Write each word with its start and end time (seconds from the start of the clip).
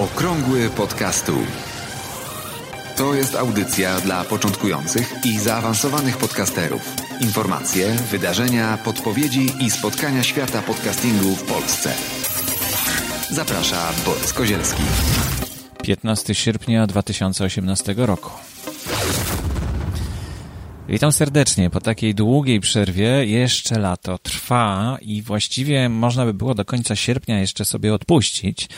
Okrągły 0.00 0.70
podcastu. 0.70 1.32
To 2.96 3.14
jest 3.14 3.36
audycja 3.36 4.00
dla 4.00 4.24
początkujących 4.24 5.14
i 5.24 5.38
zaawansowanych 5.38 6.16
podcasterów. 6.16 6.96
Informacje, 7.20 7.92
wydarzenia, 8.10 8.78
podpowiedzi 8.84 9.46
i 9.60 9.70
spotkania 9.70 10.22
świata 10.22 10.62
podcastingu 10.62 11.36
w 11.36 11.42
Polsce. 11.42 11.92
Zaprasza 13.30 13.92
Borys 14.06 14.32
Kozielski. 14.32 14.82
15 15.82 16.34
sierpnia 16.34 16.86
2018 16.86 17.94
roku. 17.96 18.30
Witam 20.90 21.12
serdecznie. 21.12 21.70
Po 21.70 21.80
takiej 21.80 22.14
długiej 22.14 22.60
przerwie 22.60 23.26
jeszcze 23.26 23.78
lato 23.78 24.18
trwa 24.18 24.98
i 25.02 25.22
właściwie 25.22 25.88
można 25.88 26.24
by 26.24 26.34
było 26.34 26.54
do 26.54 26.64
końca 26.64 26.96
sierpnia 26.96 27.40
jeszcze 27.40 27.64
sobie 27.64 27.94
odpuścić, 27.94 28.68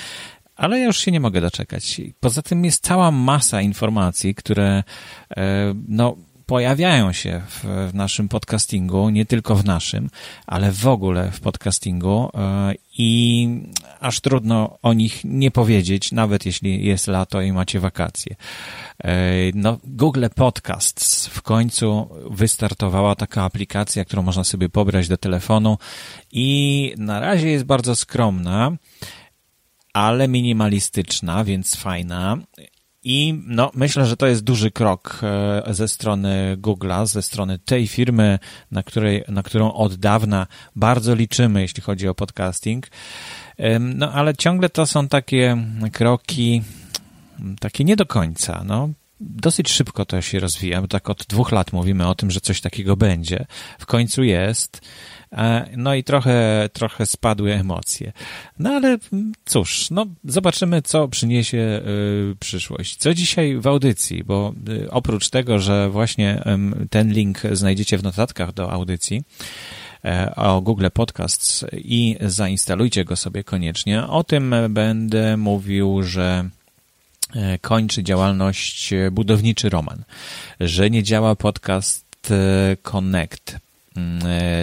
ale 0.56 0.78
ja 0.78 0.84
już 0.84 0.98
się 0.98 1.12
nie 1.12 1.20
mogę 1.20 1.40
doczekać. 1.40 2.00
Poza 2.20 2.42
tym 2.42 2.64
jest 2.64 2.84
cała 2.84 3.10
masa 3.10 3.62
informacji, 3.62 4.34
które 4.34 4.82
e, 5.36 5.74
no 5.88 6.16
pojawiają 6.46 7.12
się 7.12 7.42
w, 7.48 7.90
naszym 7.94 8.28
podcastingu, 8.28 9.10
nie 9.10 9.26
tylko 9.26 9.54
w 9.54 9.64
naszym, 9.64 10.10
ale 10.46 10.72
w 10.72 10.86
ogóle 10.86 11.30
w 11.30 11.40
podcastingu 11.40 12.30
e, 12.34 12.74
i 12.98 13.48
aż 14.00 14.20
trudno 14.20 14.78
o 14.82 14.92
nich 14.92 15.20
nie 15.24 15.50
powiedzieć, 15.50 16.12
nawet 16.12 16.46
jeśli 16.46 16.86
jest 16.86 17.06
lato 17.06 17.42
i 17.42 17.52
macie 17.52 17.80
wakacje. 17.80 18.36
E, 19.04 19.12
no, 19.54 19.78
Google 19.84 20.26
Podcasts 20.34 21.26
w 21.26 21.42
końcu 21.42 22.08
wystartowała 22.30 23.14
taka 23.14 23.44
aplikacja, 23.44 24.04
którą 24.04 24.22
można 24.22 24.44
sobie 24.44 24.68
pobrać 24.68 25.08
do 25.08 25.16
telefonu 25.16 25.78
i 26.32 26.94
na 26.96 27.20
razie 27.20 27.48
jest 27.48 27.64
bardzo 27.64 27.96
skromna, 27.96 28.72
ale 29.92 30.28
minimalistyczna, 30.28 31.44
więc 31.44 31.76
fajna. 31.76 32.38
I 33.04 33.42
no, 33.46 33.70
myślę, 33.74 34.06
że 34.06 34.16
to 34.16 34.26
jest 34.26 34.44
duży 34.44 34.70
krok 34.70 35.20
e, 35.22 35.74
ze 35.74 35.88
strony 35.88 36.56
Google'a, 36.60 37.06
ze 37.06 37.22
strony 37.22 37.58
tej 37.58 37.86
firmy, 37.86 38.38
na, 38.70 38.82
której, 38.82 39.24
na 39.28 39.42
którą 39.42 39.72
od 39.72 39.94
dawna 39.94 40.46
bardzo 40.76 41.14
liczymy, 41.14 41.60
jeśli 41.60 41.82
chodzi 41.82 42.08
o 42.08 42.14
podcasting. 42.14 42.86
No, 43.80 44.12
ale 44.12 44.36
ciągle 44.36 44.68
to 44.68 44.86
są 44.86 45.08
takie 45.08 45.56
kroki, 45.92 46.62
takie 47.60 47.84
nie 47.84 47.96
do 47.96 48.06
końca. 48.06 48.62
No, 48.66 48.88
dosyć 49.22 49.70
szybko 49.70 50.04
to 50.04 50.20
się 50.20 50.40
rozwija, 50.40 50.80
bo 50.80 50.88
tak 50.88 51.10
od 51.10 51.26
dwóch 51.28 51.52
lat 51.52 51.72
mówimy 51.72 52.08
o 52.08 52.14
tym, 52.14 52.30
że 52.30 52.40
coś 52.40 52.60
takiego 52.60 52.96
będzie. 52.96 53.46
W 53.78 53.86
końcu 53.86 54.22
jest. 54.22 54.80
E, 55.32 55.68
no 55.76 55.94
i 55.94 56.04
trochę, 56.04 56.68
trochę 56.72 57.06
spadły 57.06 57.52
emocje. 57.52 58.12
No 58.58 58.70
ale 58.70 58.98
cóż, 59.44 59.90
no 59.90 60.06
zobaczymy, 60.24 60.82
co 60.82 61.08
przyniesie 61.08 61.58
y, 61.58 62.36
przyszłość. 62.40 62.96
Co 62.96 63.14
dzisiaj 63.14 63.58
w 63.58 63.66
audycji, 63.66 64.24
bo 64.24 64.54
y, 64.68 64.90
oprócz 64.90 65.30
tego, 65.30 65.58
że 65.58 65.90
właśnie 65.90 66.42
ten 66.90 67.12
link 67.12 67.40
znajdziecie 67.52 67.98
w 67.98 68.02
notatkach 68.02 68.52
do 68.52 68.72
audycji, 68.72 69.22
e, 70.04 70.34
o 70.36 70.60
Google 70.60 70.86
Podcasts 70.94 71.64
i 71.72 72.16
zainstalujcie 72.20 73.04
go 73.04 73.16
sobie 73.16 73.44
koniecznie. 73.44 74.06
O 74.06 74.24
tym 74.24 74.54
będę 74.70 75.36
mówił, 75.36 76.02
że 76.02 76.48
kończy 77.60 78.02
działalność 78.02 78.94
budowniczy 79.12 79.68
Roman, 79.68 80.04
że 80.60 80.90
nie 80.90 81.02
działa 81.02 81.36
podcast 81.36 82.32
Connect, 82.82 83.54
e, 83.54 83.71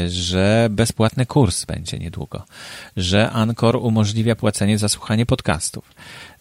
że 0.08 0.68
bezpłatny 0.72 1.26
kurs 1.26 1.66
będzie 1.66 1.98
niedługo, 1.98 2.46
że 2.98 3.32
Anchor 3.32 3.76
umożliwia 3.76 4.36
płacenie 4.36 4.78
za 4.78 4.90
słuchanie 4.90 5.26
podcastów, 5.26 5.92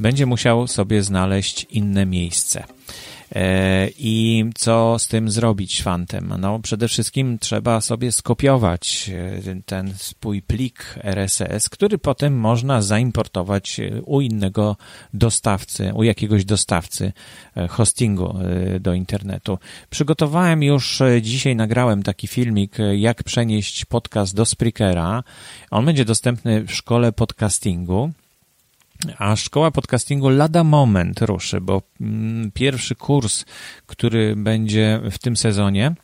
będzie 0.00 0.26
musiał 0.26 0.66
sobie 0.66 1.02
znaleźć 1.02 1.66
inne 1.70 2.06
miejsce. 2.06 2.64
E, 3.34 3.88
I 3.98 4.44
co 4.54 4.98
z 4.98 5.08
tym 5.08 5.30
zrobić 5.30 5.82
fantem? 5.82 6.34
No, 6.38 6.58
przede 6.58 6.88
wszystkim 6.88 7.38
trzeba 7.38 7.80
sobie 7.80 8.12
skopiować 8.12 9.10
e, 9.48 9.62
ten 9.66 9.94
swój 9.96 10.42
plik 10.42 10.98
RSS, 11.02 11.68
który 11.68 11.98
potem 11.98 12.38
można 12.38 12.82
zaimportować 12.82 13.80
e, 13.80 14.02
u 14.02 14.20
innego 14.20 14.76
dostawcy, 15.14 15.92
u 15.94 16.02
jakiegoś 16.02 16.44
dostawcy 16.44 17.12
hostingu 17.68 18.34
do 18.80 18.94
internetu. 18.94 19.58
Przygotowałem 19.90 20.62
już 20.62 21.02
dzisiaj, 21.22 21.56
nagrałem 21.56 22.02
taki 22.02 22.26
filmik, 22.26 22.76
jak 22.96 23.22
przenieść 23.22 23.84
podcast 23.84 24.34
do 24.34 24.44
Spreakera. 24.44 25.22
On 25.70 25.86
będzie 25.86 26.04
dostępny 26.04 26.64
w 26.64 26.72
szkole 26.72 27.12
podcastingu. 27.12 28.10
A 29.18 29.36
szkoła 29.36 29.70
podcastingu 29.70 30.28
lada 30.28 30.64
moment 30.64 31.22
ruszy, 31.22 31.60
bo 31.60 31.82
mm, 32.00 32.50
pierwszy 32.50 32.94
kurs, 32.94 33.44
który 33.86 34.36
będzie 34.36 35.00
w 35.10 35.18
tym 35.18 35.36
sezonie, 35.36 35.94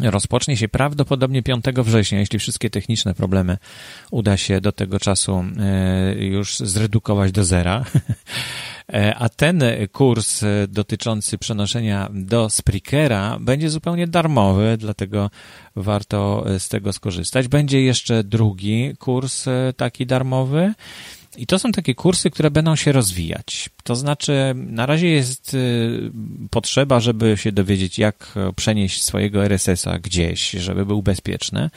rozpocznie 0.00 0.56
się 0.56 0.68
prawdopodobnie 0.68 1.42
5 1.42 1.64
września, 1.76 2.18
jeśli 2.18 2.38
wszystkie 2.38 2.70
techniczne 2.70 3.14
problemy 3.14 3.56
uda 4.10 4.36
się 4.36 4.60
do 4.60 4.72
tego 4.72 4.98
czasu 4.98 5.44
e, 5.58 6.14
już 6.14 6.58
zredukować 6.58 7.32
do 7.32 7.44
zera. 7.44 7.84
E, 8.92 9.14
a 9.14 9.28
ten 9.28 9.62
kurs 9.92 10.44
dotyczący 10.68 11.38
przenoszenia 11.38 12.08
do 12.14 12.50
Spreakera 12.50 13.38
będzie 13.40 13.70
zupełnie 13.70 14.06
darmowy, 14.06 14.76
dlatego 14.78 15.30
warto 15.76 16.44
z 16.58 16.68
tego 16.68 16.92
skorzystać. 16.92 17.48
Będzie 17.48 17.82
jeszcze 17.82 18.24
drugi 18.24 18.92
kurs 18.98 19.48
e, 19.48 19.72
taki 19.76 20.06
darmowy 20.06 20.74
i 21.36 21.46
to 21.46 21.58
są 21.58 21.72
takie 21.72 21.94
kursy, 21.94 22.30
które 22.30 22.50
będą 22.50 22.76
się 22.76 22.92
rozwijać. 22.92 23.70
To 23.84 23.96
znaczy, 23.96 24.54
na 24.56 24.86
razie 24.86 25.08
jest 25.08 25.54
y, 25.54 26.10
potrzeba, 26.50 27.00
żeby 27.00 27.36
się 27.36 27.52
dowiedzieć, 27.52 27.98
jak 27.98 28.34
przenieść 28.56 29.04
swojego 29.04 29.44
RSS-a 29.44 29.98
gdzieś, 29.98 30.50
żeby 30.50 30.86
był 30.86 31.02
bezpieczny. 31.02 31.70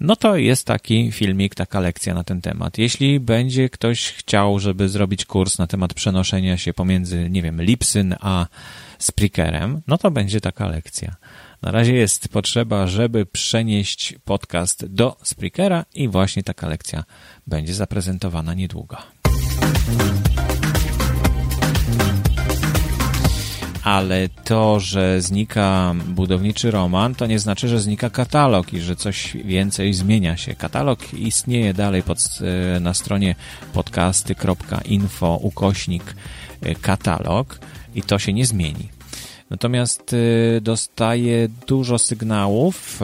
No 0.00 0.16
to 0.16 0.36
jest 0.36 0.66
taki 0.66 1.12
filmik, 1.12 1.54
taka 1.54 1.80
lekcja 1.80 2.14
na 2.14 2.24
ten 2.24 2.40
temat. 2.40 2.78
Jeśli 2.78 3.20
będzie 3.20 3.68
ktoś 3.68 4.12
chciał, 4.12 4.58
żeby 4.58 4.88
zrobić 4.88 5.24
kurs 5.24 5.58
na 5.58 5.66
temat 5.66 5.94
przenoszenia 5.94 6.56
się 6.56 6.74
pomiędzy, 6.74 7.30
nie 7.30 7.42
wiem, 7.42 7.62
Lipsyn 7.62 8.14
a 8.20 8.46
Spreakerem, 8.98 9.82
no 9.86 9.98
to 9.98 10.10
będzie 10.10 10.40
taka 10.40 10.68
lekcja. 10.68 11.16
Na 11.62 11.70
razie 11.70 11.94
jest 11.94 12.28
potrzeba, 12.28 12.86
żeby 12.86 13.26
przenieść 13.26 14.14
podcast 14.24 14.86
do 14.86 15.16
Spreakera 15.22 15.84
i 15.94 16.08
właśnie 16.08 16.42
taka 16.42 16.68
lekcja 16.68 17.04
będzie 17.46 17.74
zaprezentowana 17.74 18.54
niedługo. 18.54 18.96
Ale 23.86 24.28
to, 24.28 24.80
że 24.80 25.22
znika 25.22 25.94
budowniczy 26.06 26.70
roman, 26.70 27.14
to 27.14 27.26
nie 27.26 27.38
znaczy, 27.38 27.68
że 27.68 27.80
znika 27.80 28.10
katalog 28.10 28.72
i 28.72 28.80
że 28.80 28.96
coś 28.96 29.36
więcej 29.44 29.94
zmienia 29.94 30.36
się. 30.36 30.54
Katalog 30.54 31.14
istnieje 31.14 31.74
dalej 31.74 32.02
pod, 32.02 32.18
e, 32.76 32.80
na 32.80 32.94
stronie 32.94 33.34
podcasty.info 33.72 35.36
ukośnik 35.42 36.14
e, 36.62 36.74
katalog 36.74 37.58
i 37.94 38.02
to 38.02 38.18
się 38.18 38.32
nie 38.32 38.46
zmieni. 38.46 38.88
Natomiast 39.50 40.12
y, 40.12 40.60
dostaję 40.62 41.48
dużo 41.66 41.98
sygnałów 41.98 43.00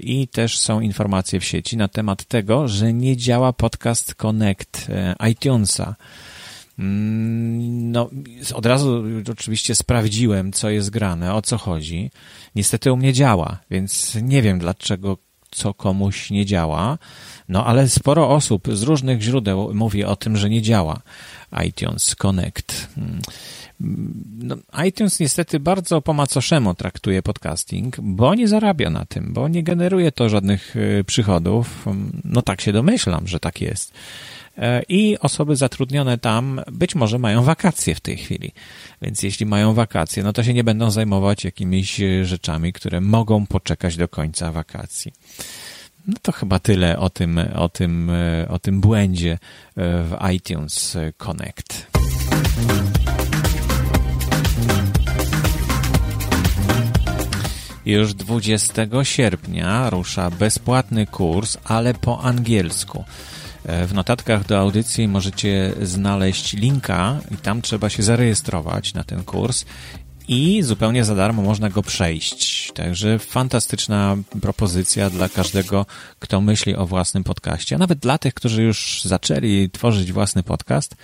i 0.00 0.28
też 0.28 0.58
są 0.58 0.80
informacje 0.80 1.40
w 1.40 1.44
sieci 1.44 1.76
na 1.76 1.88
temat 1.88 2.24
tego, 2.24 2.68
że 2.68 2.92
nie 2.92 3.16
działa 3.16 3.52
podcast 3.52 4.14
Connect 4.14 4.86
iTunesa. 5.30 5.94
Mm, 6.78 7.92
no, 7.92 8.10
od 8.54 8.66
razu 8.66 9.04
oczywiście 9.32 9.74
sprawdziłem, 9.74 10.52
co 10.52 10.70
jest 10.70 10.90
grane, 10.90 11.34
o 11.34 11.42
co 11.42 11.58
chodzi. 11.58 12.10
Niestety 12.54 12.92
u 12.92 12.96
mnie 12.96 13.12
działa, 13.12 13.58
więc 13.70 14.18
nie 14.22 14.42
wiem 14.42 14.58
dlaczego 14.58 15.18
co 15.50 15.74
komuś 15.74 16.30
nie 16.30 16.46
działa. 16.46 16.98
No 17.48 17.66
ale 17.66 17.88
sporo 17.88 18.30
osób 18.30 18.68
z 18.72 18.82
różnych 18.82 19.22
źródeł 19.22 19.74
mówi 19.74 20.04
o 20.04 20.16
tym, 20.16 20.36
że 20.36 20.50
nie 20.50 20.62
działa 20.62 21.00
iTunes 21.66 22.14
Connect. 22.14 22.88
Hmm. 22.94 23.20
No, 24.38 24.56
iTunes 24.86 25.20
niestety 25.20 25.60
bardzo 25.60 26.02
po 26.02 26.12
macoszemu 26.12 26.74
traktuje 26.74 27.22
podcasting, 27.22 27.96
bo 28.00 28.34
nie 28.34 28.48
zarabia 28.48 28.90
na 28.90 29.04
tym, 29.04 29.32
bo 29.32 29.48
nie 29.48 29.62
generuje 29.62 30.12
to 30.12 30.28
żadnych 30.28 30.76
y, 30.76 31.04
przychodów. 31.06 31.86
No 32.24 32.42
tak 32.42 32.60
się 32.60 32.72
domyślam, 32.72 33.26
że 33.26 33.40
tak 33.40 33.60
jest. 33.60 33.92
E, 34.58 34.82
I 34.88 35.18
osoby 35.18 35.56
zatrudnione 35.56 36.18
tam 36.18 36.60
być 36.72 36.94
może 36.94 37.18
mają 37.18 37.42
wakacje 37.42 37.94
w 37.94 38.00
tej 38.00 38.16
chwili. 38.16 38.52
Więc 39.02 39.22
jeśli 39.22 39.46
mają 39.46 39.74
wakacje, 39.74 40.22
no 40.22 40.32
to 40.32 40.44
się 40.44 40.54
nie 40.54 40.64
będą 40.64 40.90
zajmować 40.90 41.44
jakimiś 41.44 42.00
y, 42.00 42.24
rzeczami, 42.24 42.72
które 42.72 43.00
mogą 43.00 43.46
poczekać 43.46 43.96
do 43.96 44.08
końca 44.08 44.52
wakacji. 44.52 45.12
No 46.06 46.14
to 46.22 46.32
chyba 46.32 46.58
tyle 46.58 46.98
o 46.98 47.10
tym, 47.10 47.40
o 47.54 47.68
tym, 47.68 48.10
y, 48.10 48.46
o 48.48 48.58
tym 48.58 48.80
błędzie 48.80 49.38
w 49.76 50.16
iTunes 50.32 50.96
Connect. 51.16 51.86
Już 57.86 58.14
20 58.14 58.86
sierpnia 59.02 59.90
rusza 59.90 60.30
bezpłatny 60.30 61.06
kurs, 61.06 61.58
ale 61.64 61.94
po 61.94 62.20
angielsku. 62.20 63.04
E, 63.66 63.86
w 63.86 63.94
notatkach 63.94 64.46
do 64.46 64.58
audycji 64.58 65.08
możecie 65.08 65.72
znaleźć 65.82 66.52
linka 66.52 67.20
i 67.30 67.36
tam 67.36 67.62
trzeba 67.62 67.90
się 67.90 68.02
zarejestrować 68.02 68.94
na 68.94 69.04
ten 69.04 69.24
kurs 69.24 69.64
i 70.28 70.62
zupełnie 70.62 71.04
za 71.04 71.14
darmo 71.14 71.42
można 71.42 71.70
go 71.70 71.82
przejść. 71.82 72.72
Także 72.72 73.18
fantastyczna 73.18 74.16
propozycja 74.42 75.10
dla 75.10 75.28
każdego, 75.28 75.86
kto 76.18 76.40
myśli 76.40 76.76
o 76.76 76.86
własnym 76.86 77.24
podcaście, 77.24 77.76
a 77.76 77.78
nawet 77.78 77.98
dla 77.98 78.18
tych, 78.18 78.34
którzy 78.34 78.62
już 78.62 79.02
zaczęli 79.04 79.70
tworzyć 79.70 80.12
własny 80.12 80.42
podcast, 80.42 80.96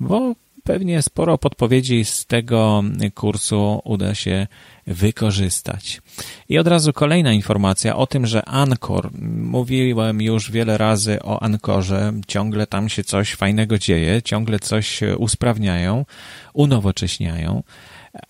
bo 0.00 0.34
pewnie 0.64 1.02
sporo 1.02 1.38
podpowiedzi 1.38 2.04
z 2.04 2.26
tego 2.26 2.82
kursu 3.14 3.80
uda 3.84 4.14
się 4.14 4.46
wykorzystać. 4.86 6.02
I 6.48 6.58
od 6.58 6.66
razu 6.66 6.92
kolejna 6.92 7.32
informacja 7.32 7.96
o 7.96 8.06
tym, 8.06 8.26
że 8.26 8.44
Anchor, 8.44 9.10
mówiłem 9.38 10.22
już 10.22 10.50
wiele 10.50 10.78
razy 10.78 11.22
o 11.22 11.42
Ankorze, 11.42 12.12
ciągle 12.26 12.66
tam 12.66 12.88
się 12.88 13.04
coś 13.04 13.34
fajnego 13.34 13.78
dzieje, 13.78 14.22
ciągle 14.22 14.58
coś 14.58 15.00
usprawniają, 15.18 16.04
unowocześniają, 16.52 17.62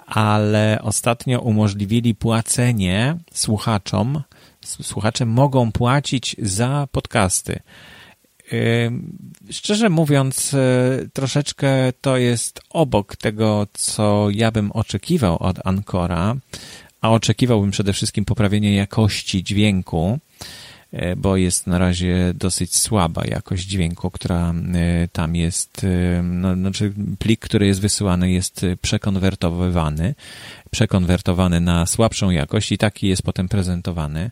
ale 0.07 0.79
ostatnio 0.83 1.41
umożliwili 1.41 2.15
płacenie 2.15 3.17
słuchaczom, 3.33 4.23
słuchacze 4.65 5.27
mogą 5.27 5.73
płacić 5.73 6.37
za 6.39 6.89
podcasty. 6.93 7.61
Szczerze 9.51 9.89
mówiąc, 9.89 10.55
e, 10.55 10.59
troszeczkę 11.13 11.93
to 12.01 12.17
jest 12.17 12.61
obok 12.71 13.17
tego, 13.17 13.67
co 13.73 14.27
ja 14.31 14.51
bym 14.51 14.73
oczekiwał 14.73 15.39
od 15.39 15.67
Ancora, 15.67 16.37
a 17.01 17.11
oczekiwałbym 17.11 17.71
przede 17.71 17.93
wszystkim 17.93 18.25
poprawienia 18.25 18.75
jakości 18.75 19.45
dźwięku, 19.45 20.19
e, 20.93 21.17
bo 21.17 21.37
jest 21.37 21.67
na 21.67 21.79
razie 21.79 22.33
dosyć 22.35 22.77
słaba 22.77 23.25
jakość 23.25 23.67
dźwięku, 23.67 24.11
która 24.11 24.55
e, 24.75 25.09
tam 25.13 25.37
jest, 25.37 25.87
no, 26.23 26.55
znaczy 26.55 26.93
plik, 27.19 27.41
który 27.41 27.67
jest 27.67 27.81
wysyłany 27.81 28.31
jest 28.31 28.67
przekonwertowywany, 28.83 30.15
przekonwertowany 30.71 31.61
na 31.61 31.87
słabszą 31.87 32.31
jakość 32.31 32.73
i 32.73 32.79
taki 32.79 33.09
jest 33.09 33.23
potem 33.23 33.49
prezentowany. 33.49 34.31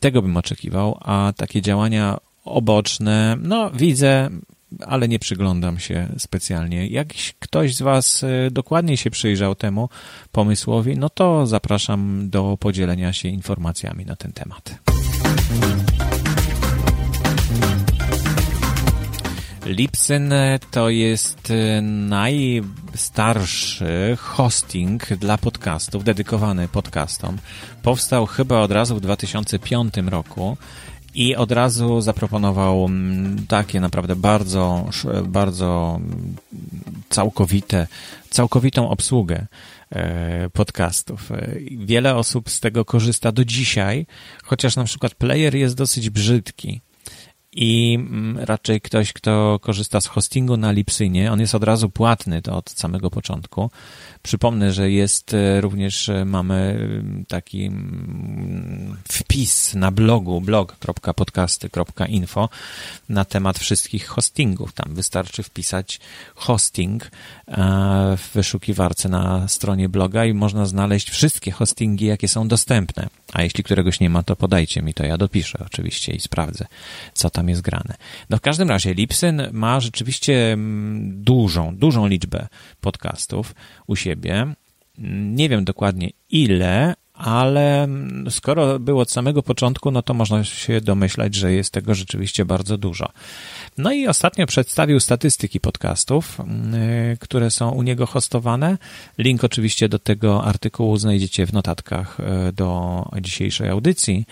Tego 0.00 0.22
bym 0.22 0.36
oczekiwał, 0.36 0.98
a 1.00 1.32
takie 1.36 1.62
działania 1.62 2.18
oboczne. 2.50 3.36
No, 3.42 3.70
widzę, 3.70 4.30
ale 4.86 5.08
nie 5.08 5.18
przyglądam 5.18 5.78
się 5.78 6.08
specjalnie. 6.18 6.86
Jak 6.86 7.08
ktoś 7.38 7.74
z 7.74 7.82
Was 7.82 8.22
y, 8.22 8.48
dokładnie 8.50 8.96
się 8.96 9.10
przyjrzał 9.10 9.54
temu 9.54 9.88
pomysłowi, 10.32 10.96
no 10.96 11.10
to 11.10 11.46
zapraszam 11.46 12.30
do 12.30 12.56
podzielenia 12.60 13.12
się 13.12 13.28
informacjami 13.28 14.06
na 14.06 14.16
ten 14.16 14.32
temat. 14.32 14.74
Lipsyn 19.66 20.34
to 20.70 20.90
jest 20.90 21.50
y, 21.50 21.82
najstarszy 21.82 23.36
hosting 24.20 25.06
dla 25.06 25.38
podcastów, 25.38 26.04
dedykowany 26.04 26.68
podcastom. 26.68 27.38
Powstał 27.82 28.26
chyba 28.26 28.60
od 28.60 28.70
razu 28.70 28.96
w 28.96 29.00
2005 29.00 29.94
roku 29.96 30.56
i 31.14 31.36
od 31.36 31.52
razu 31.52 32.00
zaproponował 32.00 32.84
mm, 32.84 33.46
takie 33.46 33.80
naprawdę 33.80 34.16
bardzo, 34.16 34.88
bardzo 35.24 36.00
całkowite, 37.08 37.86
całkowitą 38.30 38.90
obsługę 38.90 39.46
e, 39.90 40.50
podcastów. 40.50 41.32
E, 41.32 41.54
wiele 41.70 42.16
osób 42.16 42.50
z 42.50 42.60
tego 42.60 42.84
korzysta 42.84 43.32
do 43.32 43.44
dzisiaj, 43.44 44.06
chociaż 44.44 44.76
na 44.76 44.84
przykład 44.84 45.14
player 45.14 45.54
jest 45.54 45.76
dosyć 45.76 46.10
brzydki 46.10 46.80
i 47.52 47.98
mm, 48.00 48.38
raczej 48.38 48.80
ktoś, 48.80 49.12
kto 49.12 49.58
korzysta 49.62 50.00
z 50.00 50.06
hostingu 50.06 50.56
na 50.56 50.72
Lipsynie, 50.72 51.32
on 51.32 51.40
jest 51.40 51.54
od 51.54 51.64
razu 51.64 51.90
płatny 51.90 52.42
to 52.42 52.56
od 52.56 52.70
samego 52.70 53.10
początku. 53.10 53.70
Przypomnę, 54.22 54.72
że 54.72 54.90
jest 54.90 55.34
e, 55.34 55.60
również, 55.60 56.08
e, 56.08 56.24
mamy 56.24 56.88
taki 57.28 57.64
mm, 57.64 58.96
wpis 59.08 59.74
na 59.74 59.90
blogu 59.90 60.40
blog.podcasty.info 60.40 62.48
na 63.08 63.24
temat 63.24 63.58
wszystkich 63.58 64.06
hostingów. 64.06 64.72
Tam 64.72 64.94
wystarczy 64.94 65.42
wpisać 65.42 66.00
hosting 66.34 67.04
e, 67.04 67.10
w 68.16 68.30
wyszukiwarce 68.34 69.08
na 69.08 69.48
stronie 69.48 69.88
bloga 69.88 70.24
i 70.24 70.34
można 70.34 70.66
znaleźć 70.66 71.10
wszystkie 71.10 71.50
hostingi, 71.50 72.06
jakie 72.06 72.28
są 72.28 72.48
dostępne. 72.48 73.08
A 73.32 73.42
jeśli 73.42 73.64
któregoś 73.64 74.00
nie 74.00 74.10
ma, 74.10 74.22
to 74.22 74.36
podajcie 74.36 74.82
mi 74.82 74.94
to, 74.94 75.04
ja 75.04 75.18
dopiszę 75.18 75.58
oczywiście 75.66 76.12
i 76.12 76.20
sprawdzę, 76.20 76.66
co 77.14 77.30
tam 77.30 77.39
jest 77.48 77.60
grane. 77.60 77.94
No 78.30 78.36
w 78.36 78.40
każdym 78.40 78.68
razie 78.68 78.94
Lipsyn 78.94 79.42
ma 79.52 79.80
rzeczywiście 79.80 80.52
mm, 80.52 81.24
dużą, 81.24 81.76
dużą 81.76 82.06
liczbę 82.06 82.48
podcastów 82.80 83.54
u 83.86 83.96
siebie. 83.96 84.46
Nie 85.34 85.48
wiem 85.48 85.64
dokładnie 85.64 86.10
ile, 86.30 86.94
ale 87.20 87.88
skoro 88.30 88.78
było 88.78 89.02
od 89.02 89.10
samego 89.10 89.42
początku, 89.42 89.90
no 89.90 90.02
to 90.02 90.14
można 90.14 90.44
się 90.44 90.80
domyślać, 90.80 91.34
że 91.34 91.52
jest 91.52 91.72
tego 91.72 91.94
rzeczywiście 91.94 92.44
bardzo 92.44 92.78
dużo. 92.78 93.08
No 93.78 93.92
i 93.92 94.06
ostatnio 94.06 94.46
przedstawił 94.46 95.00
statystyki 95.00 95.60
podcastów, 95.60 96.38
które 97.20 97.50
są 97.50 97.70
u 97.70 97.82
niego 97.82 98.06
hostowane. 98.06 98.78
Link 99.18 99.44
oczywiście 99.44 99.88
do 99.88 99.98
tego 99.98 100.44
artykułu 100.44 100.96
znajdziecie 100.96 101.46
w 101.46 101.52
notatkach 101.52 102.18
yy, 102.44 102.52
do 102.52 103.04
dzisiejszej 103.20 103.68
audycji. 103.68 104.26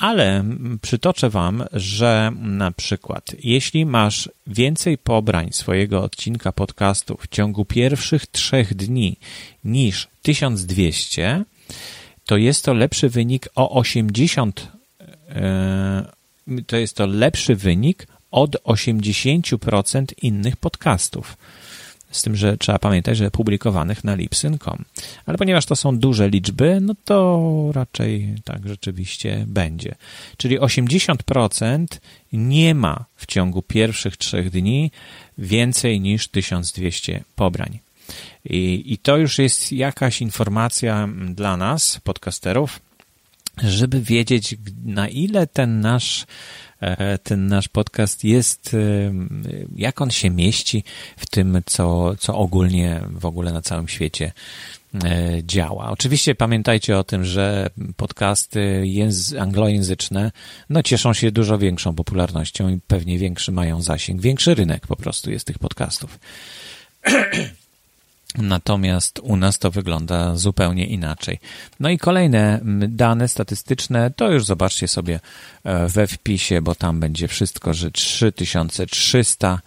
Ale 0.00 0.44
przytoczę 0.82 1.30
Wam, 1.30 1.64
że 1.72 2.32
na 2.40 2.70
przykład, 2.70 3.24
jeśli 3.44 3.86
masz 3.86 4.30
więcej 4.46 4.98
pobrań 4.98 5.48
swojego 5.52 6.02
odcinka 6.02 6.52
podcastu 6.52 7.16
w 7.20 7.28
ciągu 7.28 7.64
pierwszych 7.64 8.26
trzech 8.26 8.74
dni 8.74 9.16
niż 9.64 10.08
1200, 10.22 11.44
to 12.24 12.36
jest 12.36 12.64
to 12.64 12.74
lepszy 12.74 13.08
wynik 13.08 13.48
o 13.54 13.70
80, 13.70 14.68
e, 15.28 16.04
to 16.66 16.76
jest 16.76 16.96
to 16.96 17.06
lepszy 17.06 17.56
wynik 17.56 18.06
od 18.30 18.56
80% 18.64 20.04
innych 20.22 20.56
podcastów. 20.56 21.36
Z 22.10 22.22
tym, 22.22 22.36
że 22.36 22.56
trzeba 22.56 22.78
pamiętać, 22.78 23.16
że 23.16 23.30
publikowanych 23.30 24.04
na 24.04 24.14
lipsyn.com. 24.14 24.84
Ale 25.26 25.38
ponieważ 25.38 25.66
to 25.66 25.76
są 25.76 25.98
duże 25.98 26.28
liczby, 26.28 26.78
no 26.80 26.94
to 27.04 27.70
raczej 27.74 28.34
tak 28.44 28.68
rzeczywiście 28.68 29.44
będzie. 29.46 29.94
Czyli 30.36 30.58
80% 30.58 31.86
nie 32.32 32.74
ma 32.74 33.04
w 33.16 33.26
ciągu 33.26 33.62
pierwszych 33.62 34.16
trzech 34.16 34.50
dni 34.50 34.90
więcej 35.38 36.00
niż 36.00 36.28
1200 36.28 37.24
pobrań. 37.36 37.78
I, 38.44 38.82
I 38.86 38.98
to 38.98 39.16
już 39.16 39.38
jest 39.38 39.72
jakaś 39.72 40.20
informacja 40.20 41.08
dla 41.34 41.56
nas, 41.56 42.00
podcasterów, 42.04 42.80
żeby 43.62 44.00
wiedzieć, 44.00 44.56
na 44.84 45.08
ile 45.08 45.46
ten 45.46 45.80
nasz 45.80 46.26
ten 47.22 47.46
nasz 47.46 47.68
podcast 47.68 48.24
jest, 48.24 48.74
e, 48.74 48.78
jak 49.76 50.00
on 50.00 50.10
się 50.10 50.30
mieści 50.30 50.84
w 51.16 51.26
tym, 51.26 51.62
co, 51.66 52.16
co 52.16 52.34
ogólnie 52.34 53.00
w 53.10 53.26
ogóle 53.26 53.52
na 53.52 53.62
całym 53.62 53.88
świecie 53.88 54.32
e, 55.04 55.42
działa. 55.44 55.90
Oczywiście 55.90 56.34
pamiętajcie 56.34 56.98
o 56.98 57.04
tym, 57.04 57.24
że 57.24 57.70
podcasty 57.96 58.84
anglojęzyczne 59.38 60.32
no, 60.70 60.82
cieszą 60.82 61.12
się 61.12 61.32
dużo 61.32 61.58
większą 61.58 61.94
popularnością 61.94 62.68
i 62.68 62.80
pewnie 62.86 63.18
większy 63.18 63.52
mają 63.52 63.82
zasięg, 63.82 64.20
większy 64.20 64.54
rynek 64.54 64.86
po 64.86 64.96
prostu 64.96 65.30
jest 65.30 65.46
tych 65.46 65.58
podcastów. 65.58 66.18
Natomiast 68.38 69.18
u 69.18 69.36
nas 69.36 69.58
to 69.58 69.70
wygląda 69.70 70.36
zupełnie 70.36 70.86
inaczej. 70.86 71.38
No 71.80 71.88
i 71.88 71.98
kolejne 71.98 72.60
dane 72.88 73.28
statystyczne 73.28 74.10
to 74.10 74.30
już 74.30 74.44
zobaczcie 74.44 74.88
sobie 74.88 75.20
e, 75.64 75.88
we 75.88 76.06
wpisie, 76.06 76.62
bo 76.62 76.74
tam 76.74 77.00
będzie 77.00 77.28
wszystko, 77.28 77.74
że 77.74 77.90
3300 77.90 79.60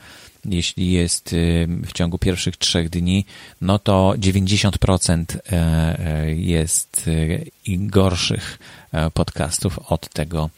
jeśli 0.46 0.92
jest 0.92 1.34
y, 1.34 1.68
w 1.86 1.94
ciągu 1.94 2.18
pierwszych 2.18 2.58
trzech 2.58 2.90
dni, 2.90 3.26
no 3.62 3.80
to 3.80 4.14
90% 4.18 5.26
e, 5.38 6.00
e, 6.00 6.36
jest 6.36 7.08
y, 7.08 7.52
gorszych 7.68 8.60
podcastów 9.14 9.80
od 9.80 10.10
tego, 10.10 10.50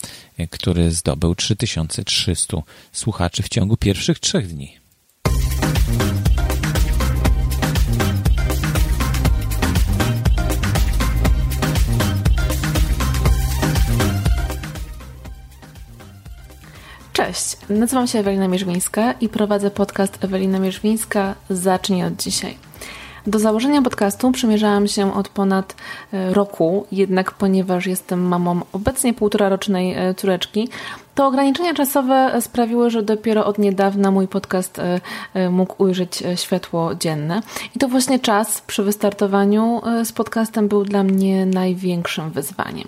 który 0.50 0.92
zdobył 0.92 1.36
3300 1.36 2.58
słuchaczy 2.92 3.44
w 3.44 3.50
ciągu 3.50 3.78
pierwszych 3.78 4.20
trzech 4.20 4.48
dni. 4.48 4.85
Cześć, 17.25 17.58
nazywam 17.70 18.08
się 18.08 18.20
Ewelina 18.20 18.48
Mierzwińska 18.48 19.12
i 19.22 19.29
prowadzę 19.29 19.72
podcast 19.72 20.24
Ewelina 20.24 20.60
Mierzwińska 20.60 21.36
Zacznij 21.50 22.03
od 22.03 22.15
dzisiaj. 22.15 22.58
Do 23.27 23.39
założenia 23.39 23.82
podcastu 23.82 24.32
przymierzałam 24.32 24.88
się 24.88 25.13
od 25.13 25.29
ponad 25.29 25.75
e, 26.13 26.34
roku, 26.34 26.86
jednak 26.91 27.32
ponieważ 27.32 27.88
jestem 27.88 28.22
mamą 28.22 28.62
obecnie 28.74 29.13
półtora 29.13 29.50
rocznej 29.50 29.94
e, 29.94 30.13
córeczki, 30.13 30.70
to 31.15 31.27
ograniczenia 31.27 31.74
czasowe 31.74 32.41
sprawiły, 32.41 32.89
że 32.89 33.03
dopiero 33.03 33.46
od 33.46 33.58
niedawna 33.58 34.12
mój 34.12 34.27
podcast 34.27 34.79
e, 35.34 35.50
mógł 35.50 35.84
ujrzeć 35.84 36.24
światło 36.36 36.96
dzienne. 36.96 37.41
I 37.75 37.79
to 37.79 37.88
właśnie 37.88 38.20
czas 38.20 38.62
przy 38.62 38.84
wystartowaniu 38.84 39.82
z 40.03 40.12
podcastem 40.12 40.67
był 40.67 40.84
dla 40.84 41.03
mnie 41.03 41.46
największym 41.46 42.32
wyzwaniem. 42.32 42.88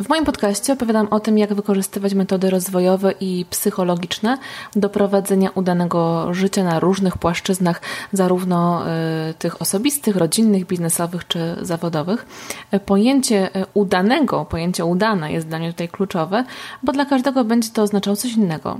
W 0.00 0.08
moim 0.08 0.24
podcaście 0.24 0.72
opowiadam 0.72 1.08
o 1.10 1.20
tym, 1.20 1.38
jak 1.38 1.54
wykorzystywać 1.54 2.14
metody 2.14 2.50
rozwojowe 2.50 3.12
i 3.20 3.46
psychologiczne 3.50 4.38
do 4.76 4.88
prowadzenia 4.88 5.50
udanego 5.54 6.34
życia 6.34 6.64
na 6.64 6.80
różnych 6.80 7.18
płaszczyznach, 7.18 7.80
zarówno 8.12 8.84
y, 9.30 9.34
tych 9.34 9.62
osobistych, 9.62 10.16
rodzinnych, 10.16 10.66
biznesowych 10.66 11.26
czy 11.26 11.56
zawodowych. 11.62 12.26
Pojęcie 12.86 13.56
y, 13.56 13.66
udanego, 13.74 14.44
pojęcie 14.44 14.84
udane 14.84 15.32
jest 15.32 15.48
dla 15.48 15.58
mnie 15.58 15.72
tutaj 15.72 15.88
kluczowe, 15.88 16.44
bo 16.82 16.92
dla 16.92 17.04
każdego 17.04 17.44
będzie 17.44 17.70
to 17.70 17.82
oznaczało 17.82 18.16
coś 18.16 18.32
innego. 18.32 18.78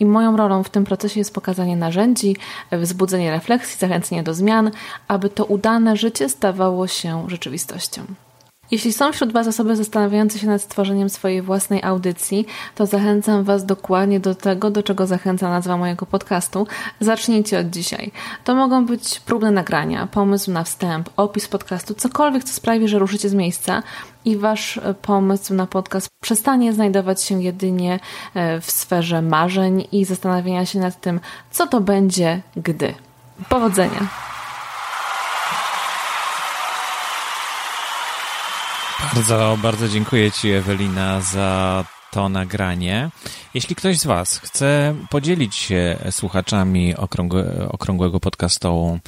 I 0.00 0.06
moją 0.06 0.36
rolą 0.36 0.62
w 0.62 0.70
tym 0.70 0.84
procesie 0.84 1.20
jest 1.20 1.34
pokazanie 1.34 1.76
narzędzi, 1.76 2.36
wzbudzenie 2.72 3.30
refleksji, 3.30 3.78
zachęcenie 3.78 4.22
do 4.22 4.34
zmian, 4.34 4.70
aby 5.08 5.28
to 5.30 5.44
udane 5.44 5.96
życie 5.96 6.28
stawało 6.28 6.86
się 6.86 7.24
rzeczywistością. 7.28 8.25
Jeśli 8.70 8.92
są 8.92 9.12
wśród 9.12 9.32
Was 9.32 9.46
osoby 9.46 9.76
zastanawiające 9.76 10.38
się 10.38 10.46
nad 10.46 10.62
stworzeniem 10.62 11.10
swojej 11.10 11.42
własnej 11.42 11.82
audycji, 11.82 12.46
to 12.74 12.86
zachęcam 12.86 13.44
Was 13.44 13.66
dokładnie 13.66 14.20
do 14.20 14.34
tego, 14.34 14.70
do 14.70 14.82
czego 14.82 15.06
zachęca 15.06 15.48
nazwa 15.48 15.76
mojego 15.76 16.06
podcastu. 16.06 16.66
Zacznijcie 17.00 17.58
od 17.58 17.70
dzisiaj. 17.70 18.12
To 18.44 18.54
mogą 18.54 18.86
być 18.86 19.20
próbne 19.20 19.50
nagrania, 19.50 20.06
pomysł 20.06 20.50
na 20.50 20.64
wstęp, 20.64 21.10
opis 21.16 21.48
podcastu, 21.48 21.94
cokolwiek, 21.94 22.44
co 22.44 22.54
sprawi, 22.54 22.88
że 22.88 22.98
ruszycie 22.98 23.28
z 23.28 23.34
miejsca 23.34 23.82
i 24.24 24.36
Wasz 24.36 24.80
pomysł 25.02 25.54
na 25.54 25.66
podcast 25.66 26.08
przestanie 26.22 26.72
znajdować 26.72 27.22
się 27.22 27.42
jedynie 27.42 28.00
e, 28.34 28.60
w 28.60 28.70
sferze 28.70 29.22
marzeń 29.22 29.84
i 29.92 30.04
zastanawiania 30.04 30.66
się 30.66 30.78
nad 30.78 31.00
tym, 31.00 31.20
co 31.50 31.66
to 31.66 31.80
będzie, 31.80 32.40
gdy. 32.56 32.94
Powodzenia! 33.48 34.35
Bardzo, 39.00 39.58
bardzo 39.62 39.88
dziękuję 39.88 40.32
Ci, 40.32 40.50
Ewelina, 40.50 41.20
za 41.20 41.84
to 42.10 42.28
nagranie. 42.28 43.10
Jeśli 43.54 43.76
ktoś 43.76 43.98
z 43.98 44.06
Was 44.06 44.38
chce 44.38 44.94
podzielić 45.10 45.54
się 45.54 45.98
słuchaczami 46.10 46.96
okrągłe, 46.96 47.68
okrągłego 47.68 48.20
podcastu, 48.20 48.98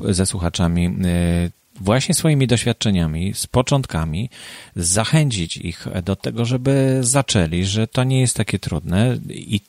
ze 0.00 0.26
słuchaczami 0.26 0.86
y, 0.86 1.50
właśnie 1.80 2.14
swoimi 2.14 2.46
doświadczeniami, 2.46 3.34
z 3.34 3.46
początkami, 3.46 4.30
zachęcić 4.76 5.56
ich 5.56 5.86
do 6.04 6.16
tego, 6.16 6.44
żeby 6.44 6.98
zaczęli, 7.00 7.64
że 7.64 7.86
to 7.86 8.04
nie 8.04 8.20
jest 8.20 8.36
takie 8.36 8.58
trudne 8.58 9.18
i 9.28 9.60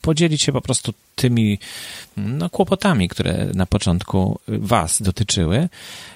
podzielić 0.00 0.42
się 0.42 0.52
po 0.52 0.60
prostu 0.60 0.92
tymi 1.14 1.58
no, 2.16 2.50
kłopotami, 2.50 3.08
które 3.08 3.46
na 3.54 3.66
początku 3.66 4.38
Was 4.48 5.02
dotyczyły 5.02 5.68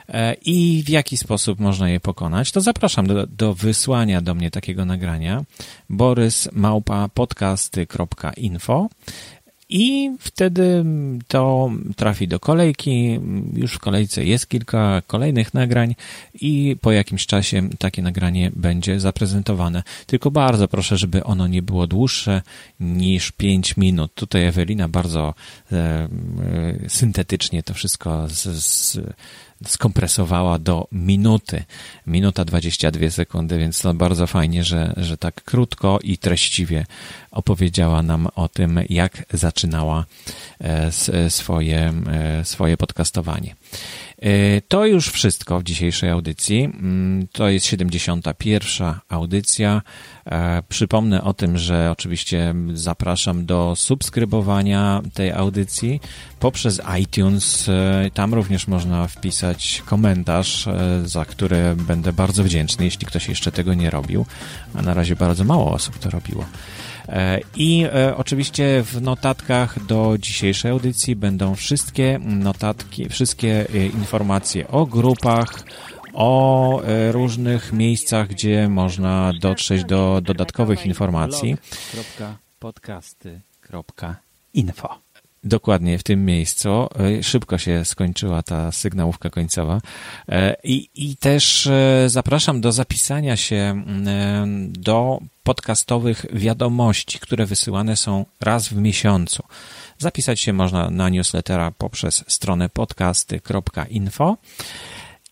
e, 0.08 0.34
i 0.34 0.82
w 0.86 0.88
jaki 0.88 1.16
sposób 1.16 1.60
można 1.60 1.88
je 1.88 2.00
pokonać, 2.00 2.52
to 2.52 2.60
zapraszam 2.60 3.06
do, 3.06 3.26
do 3.26 3.54
wysłania 3.54 4.20
do 4.20 4.34
mnie 4.34 4.50
takiego 4.50 4.84
nagrania. 4.84 5.44
Borysmałpa.podcasty.info 5.90 8.88
i 9.74 10.16
wtedy 10.20 10.84
to 11.28 11.70
trafi 11.96 12.28
do 12.28 12.40
kolejki. 12.40 13.20
Już 13.54 13.74
w 13.74 13.78
kolejce 13.78 14.24
jest 14.24 14.48
kilka 14.48 15.02
kolejnych 15.06 15.54
nagrań, 15.54 15.94
i 16.40 16.76
po 16.80 16.92
jakimś 16.92 17.26
czasie 17.26 17.68
takie 17.78 18.02
nagranie 18.02 18.50
będzie 18.56 19.00
zaprezentowane. 19.00 19.82
Tylko 20.06 20.30
bardzo 20.30 20.68
proszę, 20.68 20.96
żeby 20.96 21.24
ono 21.24 21.46
nie 21.46 21.62
było 21.62 21.86
dłuższe 21.86 22.42
niż 22.80 23.32
5 23.32 23.76
minut. 23.76 24.14
Tutaj 24.14 24.44
Ewelina 24.44 24.88
bardzo 24.88 25.34
e, 25.72 25.76
e, 25.76 26.08
syntetycznie 26.88 27.62
to 27.62 27.74
wszystko 27.74 28.28
z, 28.28 28.42
z 28.64 28.98
skompresowała 29.66 30.58
do 30.58 30.88
minuty, 30.92 31.64
minuta 32.06 32.44
22 32.44 33.10
sekundy, 33.10 33.58
więc 33.58 33.80
to 33.80 33.94
bardzo 33.94 34.26
fajnie, 34.26 34.64
że, 34.64 34.94
że 34.96 35.16
tak 35.16 35.44
krótko 35.44 35.98
i 36.02 36.18
treściwie 36.18 36.86
opowiedziała 37.34 38.02
nam 38.02 38.28
o 38.34 38.48
tym, 38.48 38.80
jak 38.88 39.24
zaczynała 39.32 40.04
e, 40.60 40.90
swoje, 41.30 41.92
e, 42.06 42.44
swoje 42.44 42.76
podcastowanie. 42.76 43.54
E, 44.24 44.60
to 44.60 44.86
już 44.86 45.08
wszystko 45.08 45.60
w 45.60 45.62
dzisiejszej 45.62 46.10
audycji. 46.10 46.64
Mm, 46.64 47.28
to 47.32 47.48
jest 47.48 47.66
71. 47.66 48.94
audycja. 49.08 49.82
E, 50.26 50.62
przypomnę 50.68 51.24
o 51.24 51.34
tym, 51.34 51.58
że 51.58 51.90
oczywiście 51.90 52.54
zapraszam 52.74 53.46
do 53.46 53.76
subskrybowania 53.76 55.02
tej 55.14 55.32
audycji 55.32 56.00
poprzez 56.40 56.80
iTunes. 57.00 57.68
E, 57.68 58.10
tam 58.14 58.34
również 58.34 58.66
można 58.66 59.08
wpisać 59.08 59.82
komentarz, 59.86 60.68
za 61.04 61.24
który 61.24 61.76
będę 61.76 62.12
bardzo 62.12 62.44
wdzięczny, 62.44 62.84
jeśli 62.84 63.06
ktoś 63.06 63.28
jeszcze 63.28 63.52
tego 63.52 63.74
nie 63.74 63.90
robił, 63.90 64.26
a 64.74 64.82
na 64.82 64.94
razie 64.94 65.16
bardzo 65.16 65.44
mało 65.44 65.72
osób 65.72 65.98
to 65.98 66.10
robiło. 66.10 66.44
E, 67.08 67.40
I 67.56 67.86
e, 67.94 68.16
oczywiście 68.16 68.82
w 68.82 69.02
notatkach 69.02 69.86
do 69.86 70.14
dzisiejszej 70.18 70.70
audycji 70.70 71.16
będą 71.16 71.54
wszystkie 71.54 72.18
notatki, 72.18 73.08
wszystkie 73.08 73.66
e, 73.74 73.86
informacje 73.86 74.68
o 74.68 74.86
grupach, 74.86 75.64
o 76.12 76.82
różnych 77.10 77.72
miejscach, 77.72 78.28
gdzie 78.28 78.68
można 78.68 79.32
dotrzeć 79.40 79.84
do 79.84 80.20
dodatkowych 80.20 80.86
informacji. 80.86 81.56
Podcasty.info 82.58 85.03
Dokładnie 85.44 85.98
w 85.98 86.02
tym 86.02 86.24
miejscu. 86.24 86.88
Szybko 87.22 87.58
się 87.58 87.84
skończyła 87.84 88.42
ta 88.42 88.72
sygnałówka 88.72 89.30
końcowa. 89.30 89.80
I, 90.64 90.88
I 90.94 91.16
też 91.16 91.68
zapraszam 92.06 92.60
do 92.60 92.72
zapisania 92.72 93.36
się 93.36 93.82
do 94.68 95.20
podcastowych 95.42 96.26
wiadomości, 96.32 97.18
które 97.18 97.46
wysyłane 97.46 97.96
są 97.96 98.24
raz 98.40 98.68
w 98.68 98.76
miesiącu. 98.76 99.42
Zapisać 99.98 100.40
się 100.40 100.52
można 100.52 100.90
na 100.90 101.08
newslettera 101.08 101.70
poprzez 101.70 102.24
stronę 102.28 102.68
podcasty.info. 102.68 104.36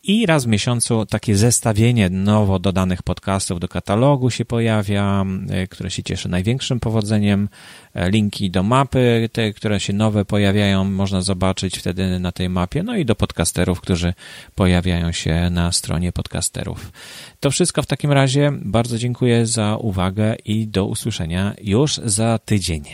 I 0.04 0.26
raz 0.26 0.44
w 0.44 0.49
miesiącu 0.49 1.06
takie 1.06 1.37
zestawienie 1.37 2.11
nowo 2.11 2.59
dodanych 2.59 3.02
podcastów 3.02 3.61
do 3.61 3.68
katalogu 3.68 4.30
się 4.30 4.44
pojawia, 4.44 5.25
e, 5.50 5.66
które 5.66 5.90
się 5.90 6.02
cieszy 6.02 6.28
największym 6.28 6.80
powodzeniem. 6.80 7.49
E, 7.94 8.11
linki 8.11 8.50
do 8.50 8.62
mapy, 8.62 9.28
te, 9.32 9.52
które 9.52 9.80
się 9.80 9.92
nowe 9.92 10.25
pojawiają, 10.25 10.85
można 10.85 11.23
zobaczyć 11.23 11.78
wtedy 11.78 12.18
na 12.18 12.32
tej 12.32 12.49
mapie. 12.49 12.82
No 12.82 12.97
i 12.97 13.04
do 13.04 13.14
podcasterów, 13.14 13.80
którzy 13.80 14.14
pojawiają 14.54 15.12
się 15.12 15.50
na 15.50 15.73
stronie 15.73 16.12
podcasterów. 16.12 16.92
To 17.40 17.50
wszystko 17.50 17.82
w 17.82 17.87
takim 17.87 18.12
razie. 18.12 18.52
Bardzo 18.62 18.99
dziękuję 18.99 19.47
za 19.47 19.76
uwagę 19.76 20.37
i 20.44 20.66
do 20.66 20.87
usłyszenia 20.87 21.54
już 21.61 21.97
za 21.97 22.38
tydzień. 22.38 22.85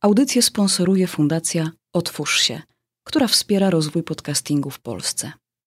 Audycję 0.00 0.42
sponsoruje 0.42 1.06
Fundacja 1.06 1.70
Otwórz 1.92 2.40
się– 2.40 2.62
która 3.04 3.28
wspiera 3.28 3.70
rozwój 3.70 4.02
podcastingu 4.02 4.70
w 4.70 4.80
Polsce. 4.80 5.32